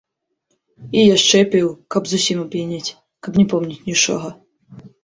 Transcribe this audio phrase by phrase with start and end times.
[1.01, 2.91] І яшчэ піў, каб зусім ап'янець,
[3.29, 4.39] каб не помніць нічога.